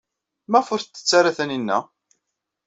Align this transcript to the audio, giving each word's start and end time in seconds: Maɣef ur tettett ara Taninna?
Maɣef 0.49 0.67
ur 0.73 0.81
tettett 0.81 1.11
ara 1.19 1.37
Taninna? 1.37 1.79